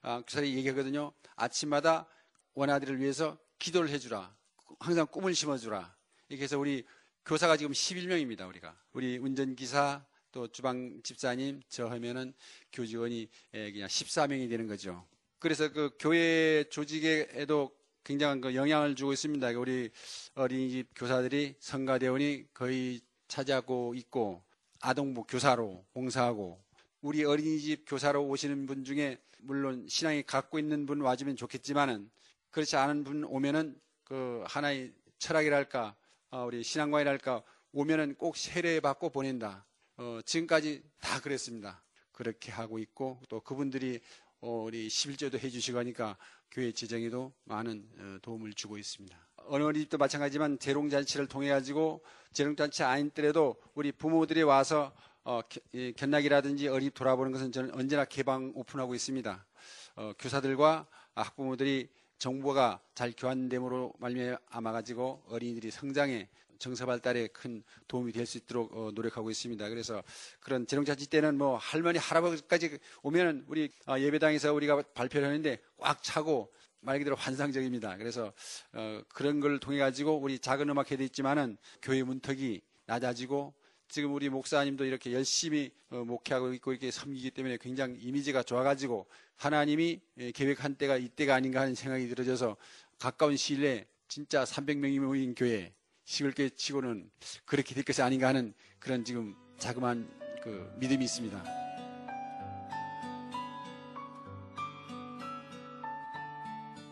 [0.09, 1.13] 아, 교사들이 얘기하거든요.
[1.35, 2.07] 아침마다
[2.55, 4.37] 원아들을 위해서 기도를 해주라.
[4.79, 5.97] 항상 꿈을 심어주라.
[6.29, 6.85] 이렇게 해서 우리
[7.25, 8.49] 교사가 지금 11명입니다.
[8.49, 12.35] 우리가 우리 운전기사, 또 주방 집사님 저 하면은
[12.73, 15.05] 교직원이 예, 그냥 14명이 되는 거죠.
[15.41, 19.49] 그래서 그 교회 조직에도 굉장한 그 영향을 주고 있습니다.
[19.59, 19.91] 우리
[20.37, 24.45] 어린이집 교사들이 성가대원이 거의 차지하고 있고
[24.79, 26.65] 아동부 교사로 봉사하고
[27.07, 32.11] 우리 어린이집 교사로 오시는 분 중에 물론 신앙이 갖고 있는 분 와주면 좋겠지만은
[32.51, 35.95] 그렇지 않은 분 오면은 그 하나의 철학이랄까
[36.33, 39.65] 어, 우리 신앙관이랄까 오면은 꼭 세례 받고 보낸다.
[39.99, 41.81] 어, 지금까지 다 그랬습니다.
[42.11, 44.01] 그렇게 하고 있고 또 그분들이
[44.41, 46.19] 어, 우리 11조도 해주시고 하니까
[46.51, 49.17] 교회 재정에도 많은 어, 도움을 주고 있습니다.
[49.47, 54.93] 어느 어린이집도 마찬가지지만 재롱잔치를 통해 가지고 재롱잔치 아닌더라도 우리 부모들이 와서
[55.29, 55.41] 어,
[55.97, 59.45] 견학이라든지 어린이집 돌아보는 것은 저는 언제나 개방 오픈하고 있습니다.
[59.97, 60.87] 어, 교사들과
[61.17, 66.29] 학부모들이 정보가 잘 교환됨으로 말미암아 가지고 어린이들이 성장에
[66.61, 69.69] 정서 발달에 큰 도움이 될 수 있도록 어, 노력하고 있습니다.
[69.69, 70.01] 그래서
[70.39, 76.53] 그런 재롱잔치 때는 뭐 할머니 할아버지까지 오면은 우리 어, 예배당에서 우리가 발표를 하는데 꽉 차고
[76.79, 77.97] 말 그대로 환상적입니다.
[77.97, 78.33] 그래서
[78.73, 83.55] 어, 그런 걸 통해 가지고 우리 작은 음악회도 있지만은 교회 문턱이 낮아지고
[83.89, 90.01] 지금 우리 목사님도 이렇게 열심히 어, 목회하고 있고 이렇게 섬기기 때문에 굉장히 이미지가 좋아가지고 하나님이
[90.19, 92.57] 예, 계획한 때가 이때가 아닌가 하는 생각이 들어져서
[92.99, 95.73] 가까운 시일 내에 진짜 300명이 모인 교회
[96.05, 97.11] 시골교회 치고는
[97.45, 100.09] 그렇게 될 것이 아닌가 하는 그런 지금 자그마한
[100.43, 101.67] 그 믿음이 있습니다.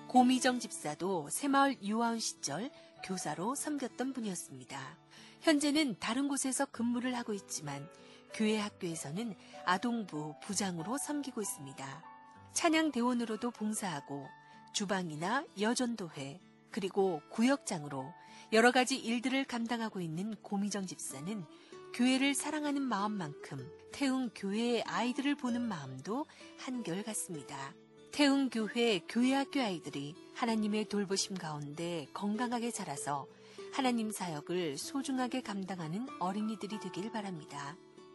[0.09, 2.70] 고미정 집사도 새마을 유아원 시절
[3.04, 5.04] 교사로 섬겼던 분이었습니다.
[5.44, 7.87] 현재는 다른 곳에서 근무를 하고 있지만
[8.33, 9.35] 교회 학교에서는
[9.66, 12.02] 아동부 부장으로 섬기고 있습니다.
[12.54, 14.26] 찬양 대원으로도 봉사하고
[14.72, 18.11] 주방이나 여전도회 그리고 구역장으로
[18.54, 21.44] 여러 가지 일들을 감당하고 있는 고미정 집사는
[21.92, 26.24] 교회를 사랑하는 마음만큼 태웅 교회의 아이들을 보는 마음도
[26.61, 27.74] 한결같습니다.
[28.12, 33.26] 태웅 교회 교회 학교 아이들이 하나님의 돌보심 가운데 건강하게 자라서
[33.74, 37.74] 하나님 사역을 소중하게 감당하는 어린이들이 되길 바랍니다.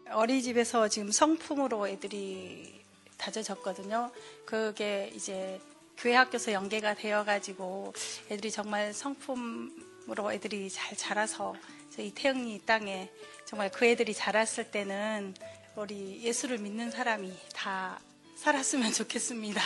[0.10, 2.82] 어린이집에서 지금 성품으로 애들이
[3.18, 4.10] 다져졌거든요.
[4.46, 5.60] 그게 이제
[5.98, 7.92] 교회 학교에서 연계가 되어가지고
[8.32, 11.58] 애들이 정말 성품으로 애들이 잘 자라서
[11.98, 13.12] 이 태영이 땅에
[13.44, 15.34] 정말 그 애들이 자랐을 때는
[15.76, 18.00] 우리 예수를 믿는 사람이 다
[18.38, 19.62] 살았으면 좋겠습니다.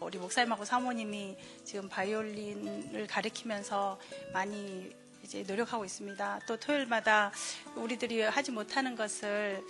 [0.00, 3.98] 우리 목사님하고 사모님이 지금 바이올린을 가르치면서
[4.34, 4.92] 많이
[5.22, 6.40] 이제 노력하고 있습니다.
[6.46, 7.32] 또 토요일마다
[7.76, 9.62] 우리들이 하지 못하는 것을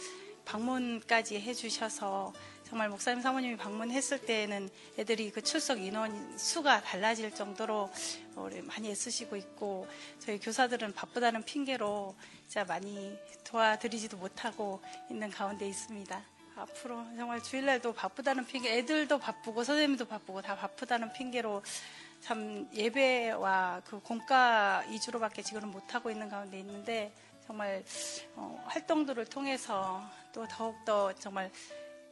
[0.44, 2.32] 방문까지 해주셔서
[2.64, 7.90] 정말 목사님 사모님이 방문했을 때에는 애들이 그 출석 인원 수가 달라질 정도로
[8.62, 9.86] 많이 애쓰시고 있고
[10.18, 12.14] 저희 교사들은 바쁘다는 핑계로
[12.46, 16.22] 진짜 많이 도와드리지도 못하고 있는 가운데 있습니다.
[16.56, 21.62] 앞으로 정말 주일날도 바쁘다는 핑계, 애들도 바쁘고 선생님도 바쁘고 다 바쁘다는 핑계로
[22.22, 27.12] 참 예배와 그 공과 이주로밖에 지금은 못하고 있는 가운데 있는데
[27.44, 27.84] 정말
[28.36, 30.00] 어, 활동들을 통해서
[30.32, 31.50] 또 더욱더 정말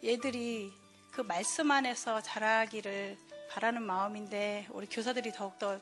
[0.02, 0.72] 얘들이
[1.12, 3.16] 그 말씀 안에서 자라기를
[3.50, 5.78] 바라는 마음인데 우리 교사들이 더욱더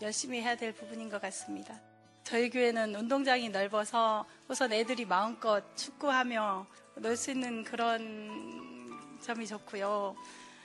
[0.00, 1.74] 열심히 해야 될 부분인 것 같습니다.
[2.22, 6.66] 저희 교회는 운동장이 넓어서 우선 애들이 마음껏 축구하며
[6.96, 10.14] 놀 수 있는 그런 점이 좋고요.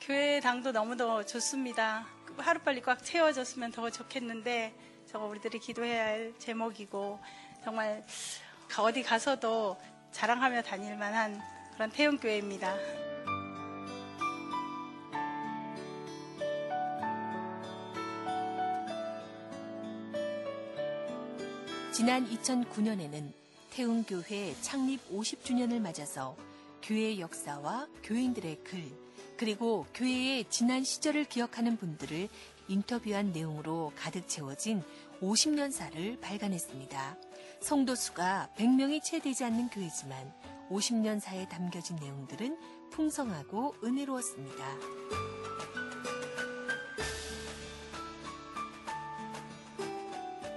[0.02, 2.17] 교회 당도 너무도 좋습니다.
[2.38, 4.74] 하루빨리 꽉 채워졌으면 더 좋겠는데
[5.08, 7.20] 저거 우리들이 기도해야 할 제목이고
[7.64, 8.04] 정말
[8.80, 9.78] 어디 가서도
[10.12, 11.42] 자랑하며 다닐 만한
[11.74, 12.76] 그런 태용교회입니다.
[21.92, 23.32] 지난 2009년에는
[23.72, 26.36] 태웅교회 창립 50주년을 맞아서
[26.84, 29.07] 교회 역사와 교인들의 글,
[29.38, 32.28] 그리고 교회의 지난 시절을 기억하는 분들을
[32.68, 34.84] 인터뷰한 내용으로 가득 채워진
[35.22, 37.18] 50년사를 발간했습니다.
[37.62, 40.34] 성도 수가 100명이 채 되지 않는 교회지만
[40.70, 42.58] 50년사에 담겨진 내용들은
[42.92, 44.78] 풍성하고 은혜로웠습니다.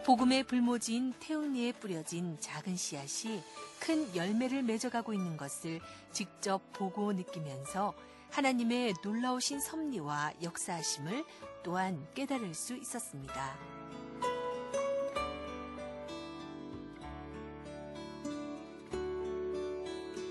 [0.04, 3.42] 복음의 불모지인 태웅리에 뿌려진 작은 씨앗이
[3.78, 7.94] 큰 열매를 맺어가고 있는 것을 직접 보고 느끼면서
[8.30, 11.24] 하나님의 놀라우신 섭리와 역사하심을
[11.62, 13.56] 또한 깨달을 수 있었습니다.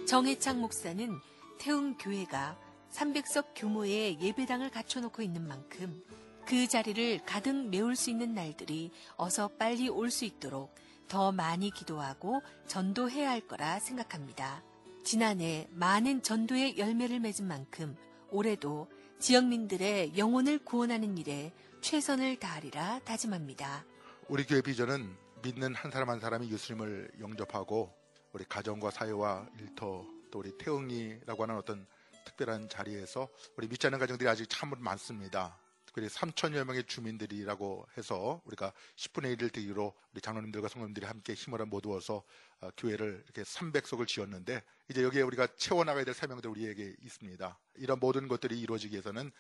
[0.08, 1.20] 정해창 목사는
[1.60, 2.58] 태웅 교회가
[2.92, 6.04] 300석 규모의 예배당을 갖춰놓고 있는 만큼
[6.46, 10.74] 그 자리를 가득 메울 수 있는 날들이 어서 빨리 올 수 있도록
[11.08, 14.64] 더 많이 기도하고 전도해야 할 거라 생각합니다.
[15.10, 17.98] 지난해 많은 전도의 열매를 맺은 만큼
[18.30, 23.86] 올해도 지역민들의 영혼을 구원하는 일에 최선을 다하리라 다짐합니다.
[24.28, 25.10] 우리 교회 비전은
[25.42, 27.92] 믿는 한 사람 한 사람이 예수님을 영접하고
[28.34, 31.88] 우리 가정과 사회와 일터 또 우리 태응이라고 하는 어떤
[32.26, 35.58] 특별한 자리에서 우리 믿지 않는 가정들이 아직 참 많습니다.
[36.00, 42.24] 특별히 3천여 명의 주민들이라고 해서 우리가 10분의 1을 되기로 우리 장로님들과 성도님들이 함께 힘을 모두어서
[42.62, 47.60] 어, 교회를 이렇게 300석을 지었는데 이제 여기에 우리가 채워나가야 될 사명들 우리에게 있습니다.
[47.76, 49.32] 이런 모든 것들이 이루어지기 위해서는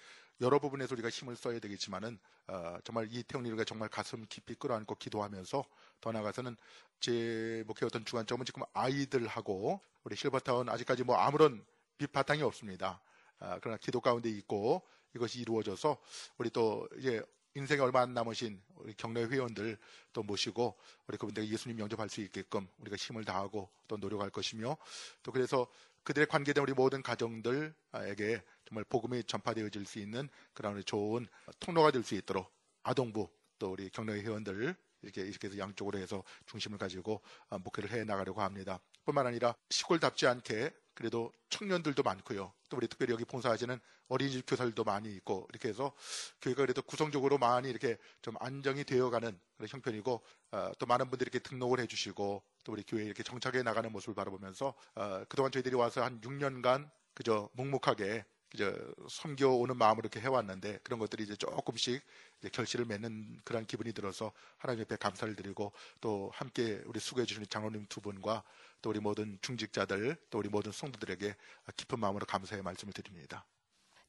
[0.41, 5.63] 여러 부분에서 우리가 힘을 써야 되겠지만은 어, 정말 이 태훈이가 정말 가슴 깊이 끌어안고 기도하면서
[6.01, 6.57] 더 나아가서는
[6.99, 11.63] 제 목회 어떤 주관점은 지금 아이들하고 우리 실버타운 아직까지 뭐 아무런
[11.99, 13.01] 밑바탕이 없습니다.
[13.39, 14.85] 아, 그러나 기도 가운데 있고
[15.15, 15.97] 이것이 이루어져서
[16.37, 17.21] 우리 또 이제
[17.55, 19.77] 인생에 얼마 안 남으신 우리 경례 회원들
[20.13, 24.77] 또 모시고 우리 그분들 예수님 영접할 수 있게끔 우리가 힘을 다하고 또 노력할 것이며
[25.23, 25.67] 또 그래서
[26.03, 31.27] 그들의 관계된 우리 모든 가정들에게 정말 복음이 전파되어질 수 있는 그런 좋은
[31.59, 32.51] 통로가 될 수 있도록
[32.83, 38.41] 아동부 또 우리 경례 회원들 이렇게 이렇게 해서 양쪽으로 해서 중심을 가지고 목회를 해 나가려고
[38.41, 38.79] 합니다.
[39.05, 42.53] 뿐만 아니라 시골답지 않게 그래도 청년들도 많고요.
[42.67, 43.79] 또 우리 특별히 여기 봉사하시는
[44.09, 45.93] 어린이집 교사들도 많이 있고 이렇게 해서
[46.41, 50.21] 교회가 그래도 구성적으로 많이 이렇게 좀 안정이 되어가는 그런 형편이고
[50.51, 54.73] 어, 또 많은 분들이 이렇게 등록을 해주시고 또 우리 교회에 이렇게 정착해 나가는 모습을 바라보면서
[54.95, 58.75] 어, 그동안 저희들이 와서 한 6년간 그저 묵묵하게 이제
[59.09, 62.01] 섬겨오는 마음으로 이렇게 해왔는데 그런 것들이 이제 조금씩
[62.39, 65.71] 이제 결실을 맺는 그런 기분이 들어서 하나님 옆에 감사를 드리고
[66.01, 68.43] 또 함께 우리 수고해 주시는 장로님 두 분과
[68.81, 71.35] 또 우리 모든 중직자들 또 우리 모든 성도들에게
[71.75, 73.45] 깊은 마음으로 감사의 말씀을 드립니다.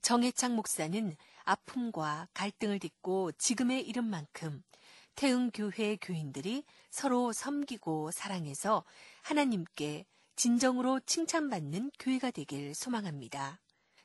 [0.00, 1.14] 정해창 목사는
[1.44, 4.62] 아픔과 갈등을 딛고 지금에 이른 만큼
[5.16, 8.84] 태흥교회 교인들이 서로 섬기고 사랑해서
[9.22, 13.60] 하나님께 진정으로 칭찬받는 교회가 되길 소망합니다.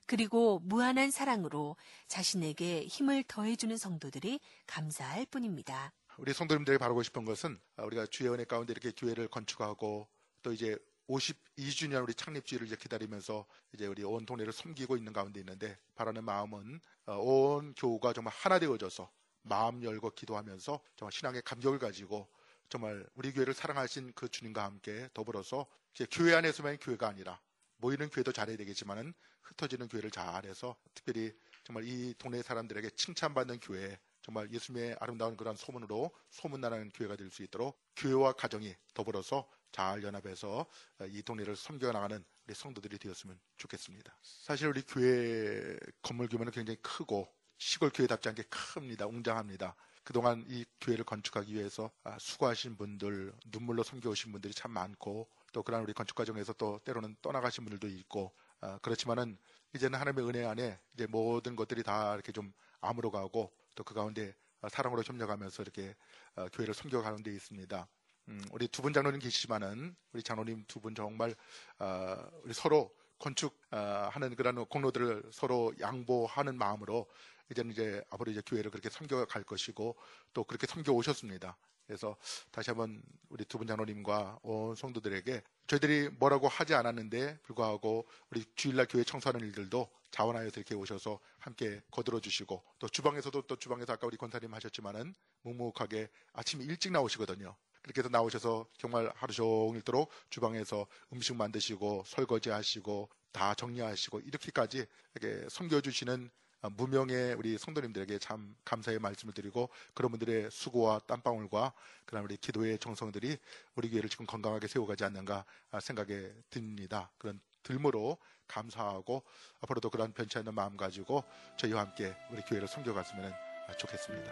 [0.05, 1.75] 그리고 무한한 사랑으로
[2.07, 5.93] 자신에게 힘을 더해주는 성도들이 감사할 뿐입니다.
[6.17, 10.07] 우리 성도님들에게 바라고 싶은 것은 우리가 주의 은혜 가운데 이렇게 교회를 건축하고
[10.41, 10.77] 또 이제
[11.07, 16.79] 52주년 우리 창립주의를 이제 기다리면서 이제 우리 온 동네를 섬기고 있는 가운데 있는데 바라는 마음은
[17.05, 19.11] 어, 온 교우가 정말 하나 되어져서
[19.43, 22.27] 마음 열고 기도하면서 정말 신앙의 감격을 가지고
[22.69, 25.67] 정말 우리 교회를 사랑하신 그 주님과 함께 더불어서
[26.09, 27.39] 교회 안에서만 교회가 아니라
[27.85, 29.13] 모이는 교회도 잘해야 되겠지만은
[29.43, 31.31] 흩어지는 교회를 잘해서 특별히
[31.63, 37.43] 정말 이 동네 사람들에게 칭찬받는 교회 정말 예수님의 아름다운 그런 소문으로 소문나는 교회가 될 수
[37.43, 40.65] 있도록 교회와 가정이 더불어서 잘 연합해서
[41.11, 44.17] 이 동네를 섬겨 나가는 우리 성도들이 되었으면 좋겠습니다.
[44.23, 49.05] 사실 우리 교회 건물 규모는 굉장히 크고 시골 교회답지 않게 큽니다.
[49.05, 49.75] 웅장합니다.
[50.03, 55.81] 그동안 이 교회를 건축하기 위해서 아, 수고하신 분들, 눈물로 섬겨오신 분들이 참 많고 또 그런
[55.83, 59.37] 우리 건축 과정에서 또 때로는 떠나가신 분들도 있고 아, 그렇지만은
[59.73, 62.51] 이제는 하나님의 은혜 안에 이제 모든 것들이 다 이렇게 좀
[62.81, 64.35] 아무로 가고 또 그 가운데
[64.69, 65.95] 사랑으로 협력하면서 이렇게
[66.35, 67.87] 아, 교회를 섬겨가는 데 있습니다.
[68.27, 71.33] 음, 우리 두 분 장로님 계시지만은 우리 장로님 두 분 정말
[71.79, 77.09] 어, 우리 서로 건축하는 어, 그런 공로들을 서로 양보하는 마음으로
[77.49, 79.95] 이제는 이제 앞으로 이제 교회를 그렇게 섬겨갈 것이고
[80.33, 81.55] 또 그렇게 섬겨 오셨습니다.
[81.87, 82.15] 그래서
[82.51, 88.87] 다시 한번 우리 두 분 장로님과 온 성도들에게 저희들이 뭐라고 하지 않았는데 불구하고 우리 주일날
[88.89, 94.17] 교회 청소하는 일들도 자원하여서 이렇게 오셔서 함께 거들어 주시고 또 주방에서도 또 주방에서 아까 우리
[94.17, 95.13] 권사님 하셨지만은
[95.43, 97.55] 묵묵하게 아침 일찍 나오시거든요.
[97.81, 105.47] 그렇게 해서 나오셔서 정말 하루 종일도록 주방에서 음식 만드시고 설거지 하시고 다 정리하시고 이렇게까지 이렇게
[105.49, 106.31] 섬겨주시는
[106.61, 111.73] 무명의 우리 성도님들에게 참 감사의 말씀을 드리고 그런 분들의 수고와 땀방울과
[112.05, 113.37] 그런 우리 기도의 정성들이
[113.75, 115.45] 우리 교회를 지금 건강하게 세워가지 않는가
[115.81, 117.11] 생각에 듭니다.
[117.17, 119.23] 그런 들므로 감사하고
[119.61, 121.23] 앞으로도 그런 변치 않는 마음 가지고
[121.57, 123.33] 저희와 함께 우리 교회를 섬겨갔으면
[123.77, 124.31] 좋겠습니다.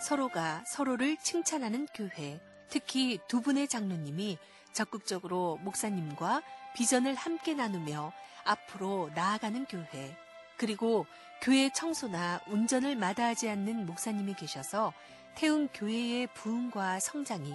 [0.00, 4.38] 서로가 서로를 칭찬하는 교회, 특히 두 분의 장로님이
[4.72, 6.42] 적극적으로 목사님과
[6.76, 8.12] 비전을 함께 나누며
[8.44, 10.14] 앞으로 나아가는 교회,
[10.58, 11.06] 그리고
[11.40, 14.92] 교회 청소나 운전을 마다하지 않는 목사님이 계셔서
[15.36, 17.54] 태웅 교회의 부흥과 성장이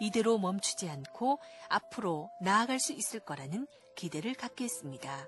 [0.00, 1.38] 이대로 멈추지 않고
[1.70, 3.66] 앞으로 나아갈 수 있을 거라는
[3.96, 5.26] 기대를 갖게 했습니다.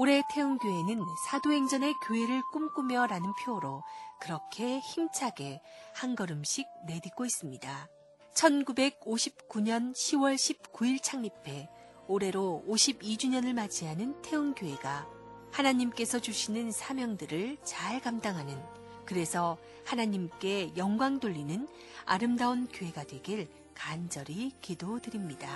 [0.00, 3.82] 올해 태운 교회는 사도행전의 교회를 꿈꾸며라는 표로
[4.20, 5.60] 그렇게 힘차게
[5.92, 7.88] 한 걸음씩 내딛고 있습니다.
[8.32, 11.68] 1959년 10월 19일 창립해
[12.06, 15.08] 올해로 52주년을 맞이하는 태운교회가
[15.50, 18.56] 하나님께서 주시는 사명들을 잘 감당하는
[19.04, 21.66] 그래서 하나님께 영광 돌리는
[22.04, 25.48] 아름다운 교회가 되길 간절히 기도드립니다.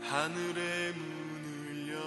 [0.00, 0.92] 하늘의